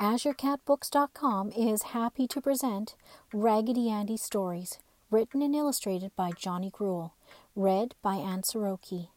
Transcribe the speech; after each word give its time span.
AzureCatBooks.com 0.00 1.52
is 1.52 1.82
happy 1.82 2.26
to 2.28 2.40
present 2.40 2.94
Raggedy 3.34 3.90
Andy 3.90 4.16
Stories, 4.16 4.78
written 5.10 5.42
and 5.42 5.54
illustrated 5.54 6.16
by 6.16 6.30
Johnny 6.30 6.70
Gruelle, 6.70 7.10
read 7.54 7.94
by 8.00 8.14
Anne 8.14 8.40
Soroke. 8.40 9.08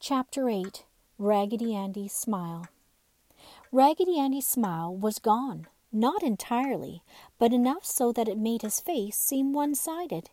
Chapter 0.00 0.48
8 0.48 0.86
Raggedy 1.18 1.74
Andy's 1.74 2.14
Smile. 2.14 2.64
Raggedy 3.70 4.18
Andy's 4.18 4.46
smile 4.46 4.96
was 4.96 5.18
gone. 5.18 5.66
Not 5.94 6.22
entirely, 6.22 7.02
but 7.38 7.52
enough 7.52 7.84
so 7.84 8.12
that 8.12 8.26
it 8.26 8.38
made 8.38 8.62
his 8.62 8.80
face 8.80 9.18
seem 9.18 9.52
one 9.52 9.74
sided. 9.74 10.30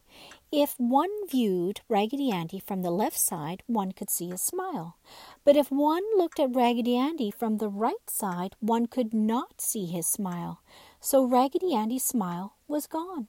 If 0.54 0.80
one 0.80 1.10
viewed 1.30 1.82
Raggedy 1.90 2.32
Andy 2.32 2.60
from 2.60 2.82
the 2.82 2.92
left 2.92 3.20
side, 3.20 3.62
one 3.68 3.92
could 3.92 4.10
see 4.10 4.30
his 4.30 4.42
smile. 4.42 4.96
But 5.44 5.58
if 5.58 5.70
one 5.70 6.04
looked 6.16 6.40
at 6.40 6.56
Raggedy 6.56 6.96
Andy 6.96 7.30
from 7.30 7.58
the 7.58 7.68
right 7.68 8.10
side, 8.10 8.56
one 8.62 8.86
could 8.86 9.14
not 9.14 9.60
see 9.60 9.86
his 9.86 10.08
smile. 10.08 10.62
So 11.02 11.26
Raggedy 11.26 11.76
Andy's 11.76 12.06
smile 12.06 12.56
was 12.70 12.88
gone. 12.88 13.28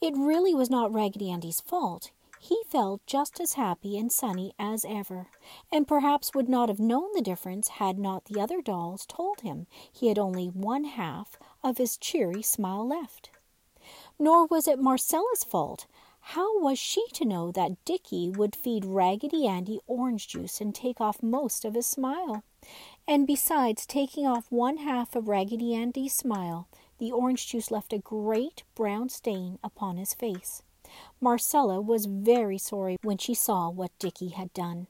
It 0.00 0.14
really 0.16 0.54
was 0.54 0.70
not 0.70 0.94
Raggedy 0.94 1.30
Andy's 1.30 1.60
fault. 1.60 2.10
He 2.42 2.62
felt 2.68 3.04
just 3.06 3.38
as 3.38 3.52
happy 3.52 3.98
and 3.98 4.10
sunny 4.10 4.54
as 4.58 4.86
ever, 4.86 5.28
and 5.70 5.86
perhaps 5.86 6.32
would 6.34 6.48
not 6.48 6.70
have 6.70 6.80
known 6.80 7.12
the 7.12 7.20
difference 7.20 7.68
had 7.68 7.98
not 7.98 8.24
the 8.24 8.40
other 8.40 8.62
dolls 8.62 9.04
told 9.04 9.42
him 9.42 9.66
he 9.92 10.06
had 10.08 10.18
only 10.18 10.46
one 10.46 10.84
half 10.84 11.38
of 11.62 11.76
his 11.76 11.98
cheery 11.98 12.40
smile 12.40 12.88
left. 12.88 13.28
Nor 14.18 14.46
was 14.46 14.66
it 14.66 14.78
Marcella's 14.80 15.44
fault. 15.44 15.86
How 16.32 16.58
was 16.60 16.78
she 16.78 17.06
to 17.12 17.26
know 17.26 17.52
that 17.52 17.84
Dickie 17.84 18.30
would 18.30 18.56
feed 18.56 18.86
Raggedy 18.86 19.46
Andy 19.46 19.78
orange 19.86 20.26
juice 20.26 20.62
and 20.62 20.74
take 20.74 20.98
off 20.98 21.22
most 21.22 21.66
of 21.66 21.74
his 21.74 21.86
smile? 21.86 22.42
And 23.06 23.26
besides 23.26 23.84
taking 23.84 24.26
off 24.26 24.50
one 24.50 24.78
half 24.78 25.14
of 25.14 25.28
Raggedy 25.28 25.74
Andy's 25.74 26.14
smile, 26.14 26.68
the 26.96 27.12
orange 27.12 27.46
juice 27.48 27.70
left 27.70 27.92
a 27.92 27.98
great 27.98 28.62
brown 28.74 29.10
stain 29.10 29.58
upon 29.62 29.98
his 29.98 30.14
face. 30.14 30.62
Marcella 31.20 31.80
was 31.80 32.06
very 32.06 32.58
sorry 32.58 32.96
when 33.02 33.18
she 33.18 33.34
saw 33.34 33.68
what 33.68 33.98
Dickie 33.98 34.30
had 34.30 34.52
done. 34.52 34.86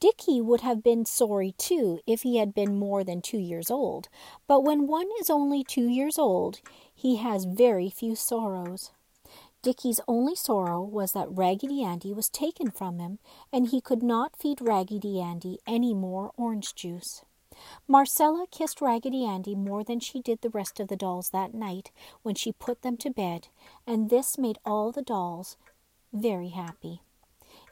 Dickie 0.00 0.40
would 0.40 0.60
have 0.60 0.82
been 0.82 1.04
sorry 1.04 1.52
too 1.58 2.00
if 2.06 2.22
he 2.22 2.36
had 2.36 2.54
been 2.54 2.78
more 2.78 3.04
than 3.04 3.22
two 3.22 3.38
years 3.38 3.70
old, 3.70 4.08
but 4.46 4.62
when 4.64 4.86
one 4.86 5.08
is 5.20 5.30
only 5.30 5.64
two 5.64 5.88
years 5.88 6.18
old, 6.18 6.60
he 6.94 7.16
has 7.16 7.44
very 7.44 7.90
few 7.90 8.14
sorrows. 8.14 8.90
Dickie's 9.62 10.00
only 10.08 10.34
sorrow 10.34 10.82
was 10.82 11.12
that 11.12 11.30
Raggedy 11.30 11.84
Andy 11.84 12.12
was 12.12 12.28
taken 12.28 12.70
from 12.70 12.98
him, 12.98 13.20
and 13.52 13.68
he 13.68 13.80
could 13.80 14.02
not 14.02 14.36
feed 14.36 14.60
Raggedy 14.60 15.20
Andy 15.20 15.58
any 15.68 15.94
more 15.94 16.32
orange 16.36 16.74
juice. 16.74 17.22
Marcella 17.86 18.46
kissed 18.50 18.80
Raggedy 18.80 19.24
Andy 19.24 19.54
more 19.54 19.84
than 19.84 20.00
she 20.00 20.20
did 20.20 20.40
the 20.40 20.50
rest 20.50 20.80
of 20.80 20.88
the 20.88 20.96
dolls 20.96 21.30
that 21.30 21.54
night 21.54 21.90
when 22.22 22.34
she 22.34 22.52
put 22.52 22.82
them 22.82 22.96
to 22.98 23.10
bed, 23.10 23.48
and 23.86 24.10
this 24.10 24.38
made 24.38 24.58
all 24.64 24.92
the 24.92 25.02
dolls 25.02 25.56
very 26.12 26.50
happy. 26.50 27.02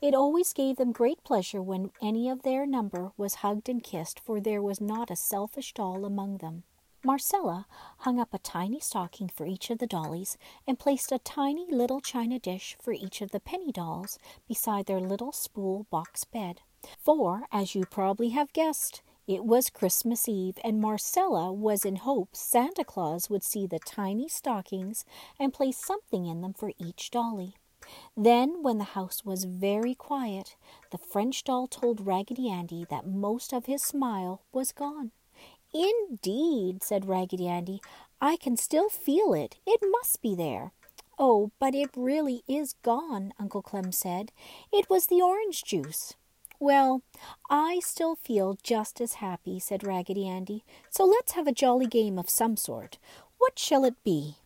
It 0.02 0.14
always 0.14 0.52
gave 0.52 0.76
them 0.76 0.92
great 0.92 1.22
pleasure 1.24 1.60
when 1.60 1.92
any 2.02 2.28
of 2.28 2.42
their 2.42 2.66
number 2.66 3.12
was 3.16 3.36
hugged 3.36 3.68
and 3.68 3.82
kissed, 3.82 4.18
for 4.18 4.40
there 4.40 4.62
was 4.62 4.80
not 4.80 5.10
a 5.10 5.16
selfish 5.16 5.74
doll 5.74 6.04
among 6.04 6.38
them. 6.38 6.64
Marcella 7.02 7.66
hung 7.98 8.20
up 8.20 8.34
a 8.34 8.38
tiny 8.38 8.78
stocking 8.78 9.28
for 9.28 9.46
each 9.46 9.70
of 9.70 9.78
the 9.78 9.86
dollies 9.86 10.36
and 10.66 10.78
placed 10.78 11.10
a 11.12 11.18
tiny 11.18 11.66
little 11.70 12.00
china 12.00 12.38
dish 12.38 12.76
for 12.78 12.92
each 12.92 13.22
of 13.22 13.30
the 13.30 13.40
penny 13.40 13.72
dolls 13.72 14.18
beside 14.46 14.84
their 14.84 15.00
little 15.00 15.32
spool 15.32 15.86
box 15.90 16.24
bed. 16.24 16.60
For, 16.98 17.46
as 17.50 17.74
you 17.74 17.84
probably 17.84 18.30
have 18.30 18.52
guessed, 18.52 19.02
it 19.26 19.44
was 19.44 19.70
Christmas 19.70 20.28
Eve, 20.28 20.58
and 20.64 20.80
Marcella 20.80 21.52
was 21.52 21.84
in 21.84 21.96
hopes 21.96 22.40
Santa 22.40 22.84
Claus 22.84 23.30
would 23.30 23.42
see 23.42 23.66
the 23.66 23.78
tiny 23.78 24.28
stockings 24.28 25.04
and 25.38 25.52
place 25.52 25.78
something 25.78 26.26
in 26.26 26.40
them 26.40 26.54
for 26.54 26.72
each 26.78 27.10
dolly. 27.10 27.54
Then, 28.16 28.62
when 28.62 28.78
the 28.78 28.94
house 28.94 29.24
was 29.24 29.44
very 29.44 29.94
quiet, 29.94 30.56
the 30.90 30.98
French 30.98 31.44
doll 31.44 31.66
told 31.66 32.06
Raggedy 32.06 32.50
Andy 32.50 32.86
that 32.90 33.06
most 33.06 33.52
of 33.52 33.66
his 33.66 33.82
smile 33.82 34.42
was 34.52 34.72
gone. 34.72 35.12
Indeed, 35.72 36.82
said 36.82 37.06
Raggedy 37.06 37.46
Andy, 37.46 37.80
I 38.20 38.36
can 38.36 38.56
still 38.56 38.88
feel 38.88 39.32
it. 39.34 39.56
It 39.66 39.80
must 39.82 40.20
be 40.20 40.34
there. 40.34 40.72
Oh, 41.18 41.52
but 41.58 41.74
it 41.74 41.90
really 41.96 42.42
is 42.48 42.74
gone, 42.82 43.32
Uncle 43.38 43.62
Clem 43.62 43.92
said. 43.92 44.32
It 44.72 44.88
was 44.90 45.06
the 45.06 45.22
orange 45.22 45.64
juice. 45.64 46.14
Well, 46.62 47.00
I 47.48 47.80
still 47.82 48.14
feel 48.14 48.58
just 48.62 49.00
as 49.00 49.14
happy, 49.14 49.58
said 49.58 49.82
Raggedy 49.82 50.28
Andy. 50.28 50.62
So 50.90 51.06
let's 51.06 51.32
have 51.32 51.46
a 51.46 51.52
jolly 51.52 51.86
game 51.86 52.18
of 52.18 52.28
some 52.28 52.54
sort. 52.54 52.98
What 53.38 53.58
shall 53.58 53.82
it 53.82 53.94
be? 54.04 54.36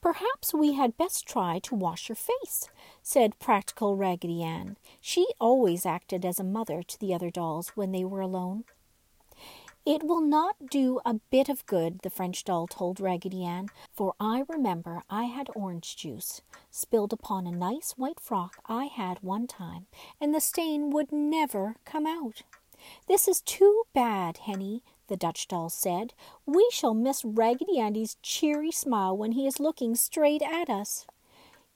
Perhaps 0.00 0.54
we 0.54 0.72
had 0.72 0.96
best 0.96 1.26
try 1.26 1.58
to 1.64 1.74
wash 1.74 2.08
your 2.08 2.16
face, 2.16 2.70
said 3.02 3.38
practical 3.38 3.96
Raggedy 3.96 4.42
Ann. 4.42 4.78
She 5.02 5.26
always 5.38 5.84
acted 5.84 6.24
as 6.24 6.40
a 6.40 6.44
mother 6.44 6.82
to 6.82 6.98
the 6.98 7.12
other 7.12 7.30
dolls 7.30 7.72
when 7.74 7.92
they 7.92 8.04
were 8.04 8.22
alone. 8.22 8.64
It 9.88 10.04
will 10.04 10.20
not 10.20 10.68
do 10.70 11.00
a 11.06 11.14
bit 11.14 11.48
of 11.48 11.64
good, 11.64 12.00
the 12.02 12.10
French 12.10 12.44
doll 12.44 12.66
told 12.66 13.00
Raggedy 13.00 13.42
Ann, 13.42 13.70
for 13.90 14.12
I 14.20 14.44
remember 14.46 15.02
I 15.08 15.24
had 15.24 15.48
orange 15.56 15.96
juice 15.96 16.42
spilled 16.70 17.14
upon 17.14 17.46
a 17.46 17.50
nice 17.50 17.92
white 17.92 18.20
frock 18.20 18.58
I 18.66 18.84
had 18.84 19.22
one 19.22 19.46
time, 19.46 19.86
and 20.20 20.34
the 20.34 20.42
stain 20.42 20.90
would 20.90 21.10
never 21.10 21.76
come 21.86 22.06
out. 22.06 22.42
This 23.06 23.26
is 23.26 23.40
too 23.40 23.84
bad, 23.94 24.36
Henny, 24.36 24.82
the 25.06 25.16
Dutch 25.16 25.48
doll 25.48 25.70
said. 25.70 26.12
We 26.44 26.68
shall 26.70 26.92
miss 26.92 27.24
Raggedy 27.24 27.78
Andy's 27.78 28.18
cheery 28.22 28.70
smile 28.70 29.16
when 29.16 29.32
he 29.32 29.46
is 29.46 29.58
looking 29.58 29.94
straight 29.94 30.42
at 30.42 30.68
us. 30.68 31.06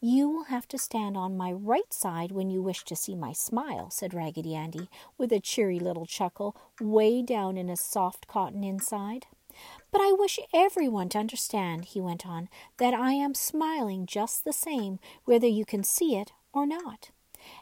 You 0.04 0.28
will 0.28 0.44
have 0.44 0.66
to 0.68 0.78
stand 0.78 1.16
on 1.16 1.36
my 1.36 1.52
right 1.52 1.92
side 1.92 2.32
when 2.32 2.50
you 2.50 2.60
wish 2.60 2.82
to 2.86 2.96
see 2.96 3.14
my 3.14 3.32
smile, 3.32 3.88
said 3.88 4.12
Raggedy 4.12 4.52
Andy, 4.52 4.90
with 5.16 5.30
a 5.30 5.38
cheery 5.38 5.78
little 5.78 6.06
chuckle 6.06 6.56
way 6.80 7.22
down 7.22 7.56
in 7.56 7.68
his 7.68 7.80
soft 7.80 8.26
cotton 8.26 8.64
inside. 8.64 9.26
But 9.92 10.00
I 10.00 10.10
wish 10.10 10.40
everyone 10.52 11.08
to 11.10 11.20
understand, 11.20 11.84
he 11.84 12.00
went 12.00 12.26
on, 12.26 12.48
that 12.78 12.94
I 12.94 13.12
am 13.12 13.32
smiling 13.34 14.06
just 14.06 14.42
the 14.42 14.52
same, 14.52 14.98
whether 15.24 15.46
you 15.46 15.64
can 15.64 15.84
see 15.84 16.16
it 16.16 16.32
or 16.52 16.66
not. 16.66 17.12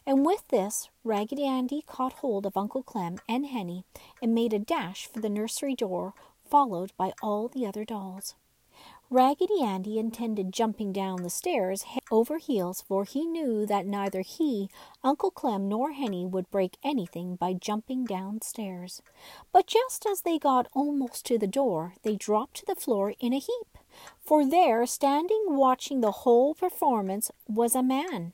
And 0.07 0.25
with 0.25 0.49
this, 0.49 0.89
Raggedy 1.05 1.45
Andy 1.45 1.83
caught 1.87 2.15
hold 2.15 2.47
of 2.47 2.57
Uncle 2.57 2.83
Clem 2.83 3.19
and 3.29 3.45
Henny 3.45 3.85
and 4.23 4.35
made 4.35 4.55
a 4.55 4.59
dash 4.59 5.07
for 5.07 5.21
the 5.21 5.29
nursery 5.29 5.75
door, 5.75 6.15
followed 6.49 6.93
by 6.97 7.13
all 7.23 7.49
the 7.49 7.67
other 7.67 7.85
dolls. 7.85 8.35
Raggedy 9.13 9.61
Andy 9.61 9.99
intended 9.99 10.53
jumping 10.53 10.93
down 10.93 11.25
the 11.25 11.31
stairs 11.31 11.85
over 12.13 12.39
heels, 12.39 12.81
for 12.81 13.03
he 13.03 13.27
knew 13.27 13.67
that 13.67 13.85
neither 13.85 14.21
he, 14.21 14.71
Uncle 15.03 15.33
Clem, 15.33 15.69
nor 15.69 15.91
Henny 15.91 16.25
would 16.25 16.49
break 16.53 16.77
anything 16.85 17.35
by 17.35 17.53
jumping 17.53 18.05
downstairs. 18.05 19.03
But 19.51 19.67
just 19.67 20.07
as 20.07 20.21
they 20.21 20.39
got 20.39 20.69
almost 20.75 21.27
to 21.27 21.39
the 21.39 21.49
door, 21.49 21.95
they 22.05 22.15
dropped 22.15 22.59
to 22.59 22.67
the 22.67 22.77
floor 22.77 23.15
in 23.19 23.33
a 23.33 23.41
heap, 23.41 23.79
for 24.21 24.47
there, 24.47 24.87
standing 24.87 25.43
watching 25.49 26.03
the 26.03 26.23
whole 26.23 26.55
performance, 26.55 27.33
was 27.49 27.75
a 27.75 27.83
man. 27.83 28.33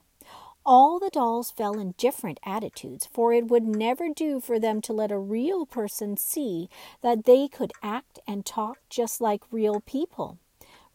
All 0.67 0.99
the 0.99 1.09
dolls 1.09 1.51
fell 1.51 1.79
in 1.79 1.95
different 1.97 2.39
attitudes, 2.45 3.09
for 3.11 3.33
it 3.33 3.49
would 3.49 3.65
never 3.65 4.11
do 4.11 4.41
for 4.41 4.61
them 4.61 4.83
to 4.83 4.93
let 4.93 5.11
a 5.11 5.19
real 5.19 5.65
person 5.65 6.19
see 6.19 6.69
that 7.01 7.25
they 7.25 7.49
could 7.49 7.73
act 7.83 8.19
and 8.29 8.45
talk 8.45 8.77
just 8.91 9.23
like 9.23 9.51
real 9.51 9.81
people. 9.81 10.39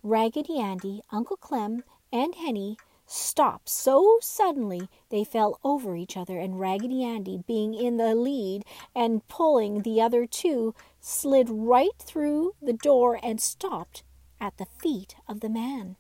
Raggedy 0.04 0.60
Andy, 0.60 1.02
Uncle 1.12 1.38
Clem, 1.38 1.84
and 2.12 2.34
Henny 2.36 2.78
stopped 3.06 3.68
so 3.68 4.18
suddenly 4.22 4.90
they 5.10 5.24
fell 5.24 5.60
over 5.64 5.96
each 5.96 6.16
other, 6.16 6.40
and 6.40 6.60
Raggedy 6.60 7.04
Andy, 7.04 7.44
being 7.46 7.74
in 7.74 7.98
the 7.98 8.16
lead 8.16 8.64
and 8.96 9.28
pulling 9.28 9.82
the 9.82 10.02
other 10.02 10.26
two, 10.26 10.74
slid 11.00 11.50
right 11.50 11.98
through 12.00 12.56
the 12.62 12.74
door 12.74 13.20
and 13.22 13.42
stopped 13.42 14.04
at 14.40 14.58
the 14.58 14.66
feet 14.66 15.16
of 15.28 15.42
the 15.42 15.50
man. 15.50 15.98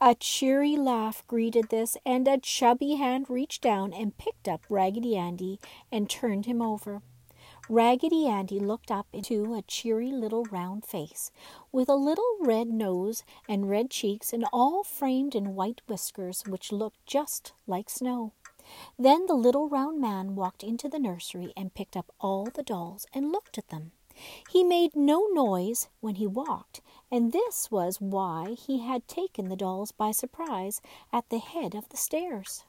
A 0.00 0.14
cheery 0.14 0.76
laugh 0.76 1.26
greeted 1.26 1.70
this, 1.70 1.96
and 2.04 2.28
a 2.28 2.38
chubby 2.38 2.96
hand 2.96 3.30
reached 3.30 3.62
down 3.62 3.92
and 3.92 4.18
picked 4.18 4.48
up 4.48 4.62
Raggedy 4.68 5.16
Andy 5.16 5.58
and 5.90 6.10
turned 6.10 6.46
him 6.46 6.60
over. 6.60 7.00
Raggedy 7.70 8.26
Andy 8.26 8.60
looked 8.60 8.90
up 8.90 9.06
into 9.10 9.54
a 9.54 9.62
cheery 9.62 10.10
little 10.10 10.44
round 10.44 10.84
face, 10.84 11.30
with 11.72 11.88
a 11.88 11.94
little 11.94 12.36
red 12.40 12.68
nose 12.68 13.24
and 13.48 13.70
red 13.70 13.90
cheeks, 13.90 14.34
and 14.34 14.44
all 14.52 14.84
framed 14.84 15.34
in 15.34 15.54
white 15.54 15.80
whiskers 15.86 16.42
which 16.46 16.72
looked 16.72 17.06
just 17.06 17.54
like 17.66 17.88
snow. 17.88 18.32
Then 18.98 19.24
the 19.24 19.34
little 19.34 19.70
round 19.70 19.98
man 19.98 20.34
walked 20.34 20.62
into 20.62 20.90
the 20.90 20.98
nursery 20.98 21.54
and 21.56 21.72
picked 21.72 21.96
up 21.96 22.12
all 22.20 22.44
the 22.44 22.62
dolls 22.62 23.06
and 23.14 23.32
looked 23.32 23.56
at 23.56 23.68
them. 23.68 23.92
He 24.50 24.62
made 24.62 24.94
no 24.94 25.26
noise 25.32 25.88
when 26.00 26.16
he 26.16 26.26
walked, 26.26 26.82
and 27.10 27.32
this 27.32 27.70
was 27.70 27.98
why 27.98 28.56
he 28.58 28.80
had 28.80 29.08
taken 29.08 29.48
the 29.48 29.56
dolls 29.56 29.90
by 29.90 30.12
surprise 30.12 30.82
at 31.14 31.30
the 31.30 31.38
head 31.38 31.74
of 31.74 31.88
the 31.88 31.96
stairs. 31.96 32.64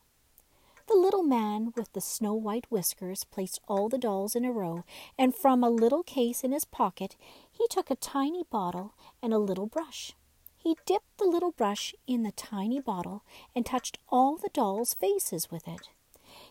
The 0.87 0.95
little 0.95 1.23
man 1.23 1.73
with 1.75 1.91
the 1.93 2.01
snow 2.01 2.33
white 2.35 2.65
whiskers 2.69 3.23
placed 3.23 3.59
all 3.67 3.89
the 3.89 3.97
dolls 3.97 4.35
in 4.35 4.45
a 4.45 4.51
row, 4.51 4.83
and 5.17 5.35
from 5.35 5.63
a 5.63 5.69
little 5.69 6.03
case 6.03 6.43
in 6.43 6.51
his 6.51 6.65
pocket 6.65 7.15
he 7.51 7.67
took 7.69 7.89
a 7.89 7.95
tiny 7.95 8.43
bottle 8.43 8.93
and 9.21 9.33
a 9.33 9.39
little 9.39 9.65
brush. 9.65 10.13
He 10.55 10.77
dipped 10.85 11.17
the 11.17 11.25
little 11.25 11.51
brush 11.51 11.93
in 12.07 12.23
the 12.23 12.31
tiny 12.31 12.79
bottle 12.79 13.23
and 13.55 13.65
touched 13.65 13.99
all 14.09 14.37
the 14.37 14.49
dolls' 14.49 14.93
faces 14.93 15.51
with 15.51 15.67
it. 15.67 15.89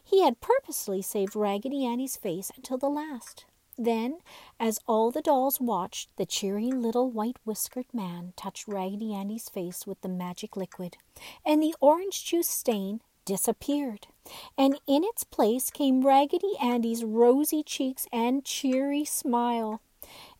He 0.02 0.22
had 0.22 0.40
purposely 0.40 1.02
saved 1.02 1.34
Raggedy 1.34 1.84
Andy's 1.84 2.16
face 2.16 2.50
until 2.56 2.78
the 2.78 2.88
last. 2.88 3.44
Then, 3.76 4.18
as 4.60 4.78
all 4.86 5.10
the 5.10 5.22
dolls 5.22 5.60
watched, 5.60 6.16
the 6.16 6.26
cheery 6.26 6.70
little 6.70 7.10
white 7.10 7.38
whiskered 7.44 7.92
man 7.92 8.32
touched 8.36 8.68
Raggedy 8.68 9.12
Andy's 9.14 9.48
face 9.48 9.86
with 9.86 10.00
the 10.00 10.08
magic 10.08 10.56
liquid, 10.56 10.96
and 11.44 11.62
the 11.62 11.74
orange 11.80 12.24
juice 12.24 12.48
stain 12.48 13.00
disappeared, 13.24 14.06
and 14.56 14.78
in 14.86 15.04
its 15.04 15.24
place 15.24 15.70
came 15.70 16.06
Raggedy 16.06 16.52
Andy's 16.60 17.04
rosy 17.04 17.62
cheeks 17.62 18.06
and 18.12 18.44
cheery 18.44 19.04
smile 19.04 19.80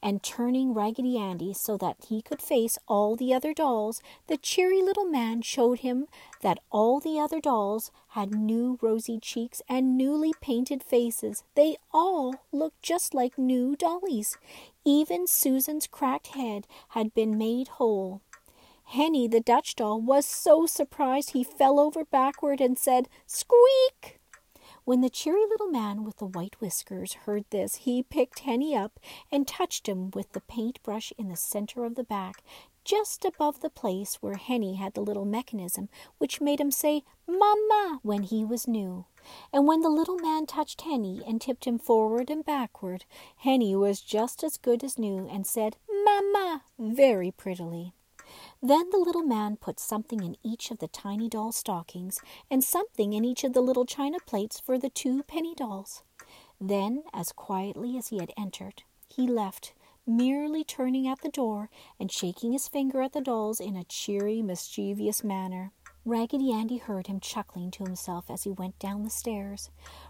and 0.03 0.23
turning 0.23 0.75
Raggedy 0.75 1.17
Andy 1.17 1.55
so 1.55 1.77
that 1.79 1.97
he 2.09 2.21
could 2.21 2.43
face 2.43 2.79
all 2.87 3.17
the 3.17 3.33
other 3.33 3.55
dolls, 3.55 4.03
the 4.27 4.37
cheery 4.37 4.83
little 4.83 5.07
man 5.07 5.41
showed 5.41 5.81
him 5.81 6.07
that 6.43 6.61
all 6.71 7.01
the 7.01 7.19
other 7.19 7.41
dolls 7.41 7.91
had 8.09 8.35
new 8.35 8.79
rosy 8.83 9.19
cheeks 9.19 9.63
and 9.69 9.97
newly 9.97 10.33
painted 10.41 10.83
faces. 10.83 11.43
They 11.55 11.77
all 11.93 12.35
looked 12.53 12.83
just 12.83 13.15
like 13.15 13.39
new 13.39 13.77
dollies. 13.77 14.37
Even 14.85 15.27
Susan's 15.27 15.87
cracked 15.87 16.29
head 16.29 16.67
had 16.91 17.15
been 17.15 17.39
made 17.39 17.69
whole. 17.69 18.21
Henny, 18.85 19.27
the 19.27 19.41
Dutch 19.41 19.75
doll, 19.75 20.01
was 20.01 20.25
so 20.25 20.67
surprised 20.67 21.31
he 21.31 21.43
fell 21.43 21.81
over 21.81 22.05
backward 22.05 22.61
and 22.61 22.79
said, 22.79 23.09
Squeak! 23.27 24.21
When 24.85 25.01
the 25.01 25.11
cheery 25.11 25.47
little 25.49 25.71
man 25.71 26.05
with 26.05 26.19
the 26.19 26.27
white 26.27 26.61
whiskers 26.61 27.15
heard 27.15 27.45
this, 27.51 27.77
he 27.77 28.03
picked 28.03 28.41
Henny 28.41 28.77
up 28.77 29.01
and 29.33 29.49
touched 29.49 29.89
him 29.89 30.11
with 30.11 30.33
the 30.33 30.43
paint 30.43 30.83
brush 30.83 31.13
in 31.17 31.29
the 31.29 31.37
center 31.37 31.85
of 31.85 31.95
the 31.95 32.05
back, 32.05 32.43
just 32.85 33.25
above 33.25 33.61
the 33.61 33.71
place 33.71 34.17
where 34.17 34.37
Henny 34.37 34.75
had 34.75 34.93
the 34.93 35.01
little 35.01 35.25
mechanism 35.25 35.89
which 36.19 36.41
made 36.41 36.61
him 36.61 36.71
say 36.71 37.03
Mama 37.27 38.01
when 38.03 38.25
he 38.25 38.45
was 38.45 38.69
new. 38.69 39.07
And 39.53 39.67
when 39.67 39.81
the 39.81 39.89
little 39.89 40.19
man 40.19 40.45
touched 40.45 40.83
Henny 40.83 41.23
and 41.27 41.41
tipped 41.41 41.65
him 41.65 41.79
forward 41.79 42.29
and 42.29 42.45
backward, 42.45 43.07
Henny 43.39 43.75
was 43.75 44.03
just 44.03 44.45
as 44.45 44.59
good 44.59 44.85
as 44.85 44.99
new 44.99 45.27
and 45.27 45.47
said 45.47 45.79
Mama 46.05 46.63
very 46.79 47.31
prettily. 47.31 47.95
Then 48.67 48.89
the 48.89 48.99
little 48.99 49.25
man 49.25 49.59
put 49.59 49.79
something 49.79 50.23
in 50.23 50.39
each 50.43 50.71
of 50.71 50.79
the 50.79 50.89
tiny 50.89 51.29
doll 51.29 51.53
stockings 51.53 52.19
and 52.51 52.65
something 52.65 53.13
in 53.13 53.23
each 53.23 53.45
of 53.45 53.53
the 53.53 53.61
little 53.61 53.85
china 53.85 54.17
plates 54.25 54.59
for 54.59 54.79
the 54.79 54.89
two 54.89 55.23
penny 55.25 55.55
dolls. 55.55 56.03
Then, 56.59 57.03
as 57.13 57.31
quietly 57.31 57.99
as 57.99 58.09
he 58.09 58.21
had 58.21 58.33
entered, 58.39 58.83
he 59.07 59.27
left, 59.29 59.75
merely 60.07 60.65
turning 60.65 61.07
at 61.07 61.21
the 61.21 61.29
door 61.29 61.69
and 62.01 62.11
shaking 62.11 62.53
his 62.53 62.67
finger 62.67 63.03
at 63.03 63.13
the 63.13 63.21
dolls 63.21 63.61
in 63.61 63.77
a 63.77 63.85
cheery, 63.85 64.41
mischievous 64.41 65.23
manner. 65.23 65.73
Raggedy 66.07 66.51
Andy 66.51 66.79
heard 66.79 67.07
him 67.07 67.21
chuckling 67.21 67.71
to 67.73 67.85
himself 67.85 68.31
as 68.31 68.45
he 68.45 68.51
went 68.51 68.79
down 68.79 69.05
the 69.05 69.11
stairs. 69.11 69.69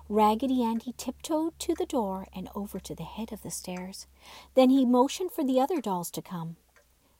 Raggedy 0.08 0.62
Andy 0.62 0.94
tiptoed 0.96 1.58
to 1.58 1.74
the 1.74 1.86
door 1.86 2.28
and 2.32 2.48
over 2.54 2.78
to 2.78 2.94
the 2.94 3.02
head 3.02 3.32
of 3.32 3.42
the 3.42 3.50
stairs. 3.50 4.06
Then 4.54 4.70
he 4.70 4.84
motioned 4.84 5.32
for 5.32 5.42
the 5.42 5.60
other 5.60 5.80
dolls 5.80 6.12
to 6.12 6.22
come. 6.22 6.54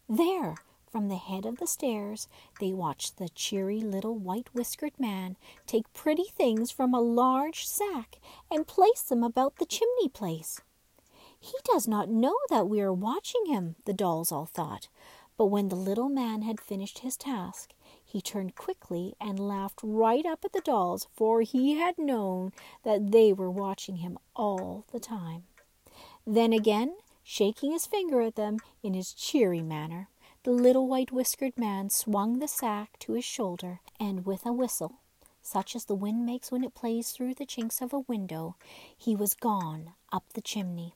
There! 0.08 0.58
From 0.94 1.08
the 1.08 1.17
head 1.17 1.44
of 1.44 1.58
the 1.58 1.67
stairs, 1.67 2.29
they 2.61 2.73
watched 2.73 3.17
the 3.17 3.29
cheery 3.31 3.81
little 3.81 4.14
white 4.14 4.55
whiskered 4.55 4.93
man 4.96 5.37
take 5.67 5.93
pretty 5.93 6.23
things 6.23 6.70
from 6.70 6.94
a 6.94 7.00
large 7.00 7.67
sack 7.67 8.20
and 8.49 8.64
place 8.64 9.02
them 9.02 9.25
about 9.25 9.56
the 9.56 9.67
chimney 9.67 10.08
place. 10.08 10.61
He 11.41 11.56
does 11.64 11.88
not 11.88 12.11
know 12.11 12.37
that 12.49 12.69
we 12.69 12.81
are 12.81 12.93
watching 12.93 13.46
him, 13.46 13.75
the 13.87 13.93
dolls 13.93 14.31
all 14.31 14.46
thought. 14.46 14.87
But 15.37 15.46
when 15.46 15.69
the 15.69 15.75
little 15.75 16.08
man 16.08 16.43
had 16.43 16.61
finished 16.61 17.00
his 17.00 17.17
task, 17.17 17.73
he 18.05 18.20
turned 18.20 18.55
quickly 18.55 19.14
and 19.20 19.41
laughed 19.41 19.81
right 19.82 20.25
up 20.25 20.44
at 20.44 20.52
the 20.52 20.61
dolls, 20.61 21.08
for 21.12 21.41
he 21.41 21.75
had 21.75 21.99
known 21.99 22.52
that 22.85 23.11
they 23.11 23.32
were 23.32 23.50
watching 23.50 23.96
him 23.96 24.17
all 24.37 24.85
the 24.93 25.00
time. 25.00 25.43
Then 26.25 26.52
again, 26.52 26.94
shaking 27.25 27.73
his 27.73 27.85
finger 27.85 28.20
at 28.20 28.37
them 28.37 28.58
in 28.85 28.94
his 28.94 29.12
cheery 29.12 29.61
manner, 29.62 30.08
the 30.44 30.50
little 30.50 30.87
white 30.87 31.11
whiskered 31.11 31.58
man 31.58 31.88
swung 31.88 32.38
the 32.38 32.46
sack 32.46 32.99
to 32.99 33.14
his 33.14 33.25
shoulder, 33.25 33.81
and 33.99 34.26
with 34.26 34.44
a 34.44 34.52
whistle, 34.52 35.00
such 35.41 35.75
as 35.75 35.87
the 35.87 35.94
wind 35.94 36.26
makes 36.26 36.52
when 36.52 36.62
it 36.62 36.75
plays 36.75 37.11
through 37.11 37.32
the 37.32 37.46
chinks 37.46 37.81
of 37.81 37.94
a 37.94 38.00
window, 38.00 38.55
he 38.94 39.17
was 39.17 39.32
gone 39.32 39.93
up 40.12 40.25
the 40.35 40.43
chimney. 40.43 40.94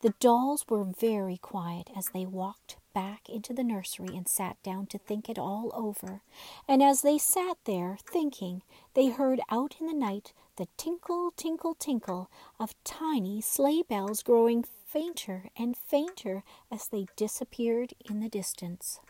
The 0.00 0.14
dolls 0.18 0.64
were 0.68 0.82
very 0.82 1.36
quiet 1.36 1.90
as 1.96 2.08
they 2.08 2.26
walked 2.26 2.78
back 2.92 3.28
into 3.28 3.52
the 3.52 3.62
nursery 3.62 4.16
and 4.16 4.26
sat 4.26 4.60
down 4.64 4.86
to 4.86 4.98
think 4.98 5.28
it 5.28 5.38
all 5.38 5.70
over. 5.72 6.22
And 6.66 6.82
as 6.82 7.02
they 7.02 7.18
sat 7.18 7.58
there 7.66 7.96
thinking, 8.04 8.62
they 8.94 9.08
heard 9.08 9.40
out 9.50 9.76
in 9.78 9.86
the 9.86 9.94
night 9.94 10.32
the 10.60 10.68
tinkle, 10.76 11.32
tinkle, 11.38 11.74
tinkle 11.74 12.30
of 12.58 12.74
tiny 12.84 13.40
sleigh 13.40 13.80
bells 13.80 14.22
growing 14.22 14.62
fainter 14.62 15.46
and 15.56 15.74
fainter 15.74 16.44
as 16.70 16.86
they 16.88 17.06
disappeared 17.16 17.94
in 18.10 18.20
the 18.20 18.28
distance. 18.28 19.00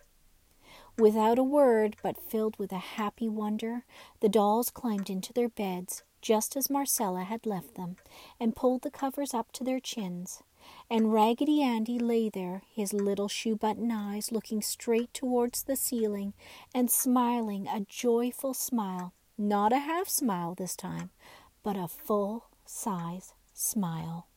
Without 0.97 1.41
a 1.41 1.43
word, 1.43 1.97
but 2.05 2.17
filled 2.17 2.57
with 2.57 2.71
a 2.71 2.79
happy 2.79 3.29
wonder, 3.29 3.85
the 4.21 4.29
dolls 4.29 4.71
climbed 4.71 5.11
into 5.11 5.33
their 5.33 5.49
beds, 5.49 6.05
just 6.23 6.55
as 6.55 6.71
Marcella 6.71 7.25
had 7.25 7.45
left 7.45 7.75
them, 7.75 7.97
and 8.39 8.55
pulled 8.55 8.83
the 8.83 8.89
covers 8.93 9.35
up 9.35 9.51
to 9.51 9.65
their 9.65 9.81
chins. 9.81 10.45
And 10.89 11.13
Raggedy 11.13 11.65
Andy 11.65 11.99
lay 11.99 12.29
there, 12.29 12.63
his 12.73 12.93
little 12.93 13.27
shoe 13.27 13.57
button 13.57 13.91
eyes 13.91 14.31
looking 14.31 14.63
straight 14.63 15.13
towards 15.13 15.65
the 15.65 15.75
ceiling 15.75 16.33
and 16.73 16.89
smiling 16.89 17.67
a 17.67 17.81
joyful 17.81 18.55
smile, 18.55 19.15
not 19.37 19.73
a 19.73 19.79
half 19.79 20.07
smile 20.07 20.55
this 20.55 20.77
time, 20.77 21.11
but 21.63 21.77
a 21.77 21.89
full 21.89 22.47
size 22.65 23.35
smile. 23.53 24.30